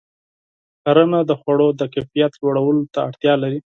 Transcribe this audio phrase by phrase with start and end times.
[0.83, 3.59] کرنه د خوړو د کیفیت لوړولو ته اړتیا لري.